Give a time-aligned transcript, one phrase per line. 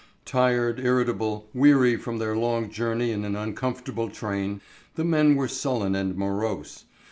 [0.25, 4.59] Tired, irritable, weary from their long journey in an uncomfortable train,
[4.95, 6.85] the men were sullen and morose.